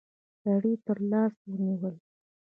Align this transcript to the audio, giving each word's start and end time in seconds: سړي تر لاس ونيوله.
سړي 0.41 0.73
تر 0.85 0.97
لاس 1.11 1.33
ونيوله. 1.49 1.91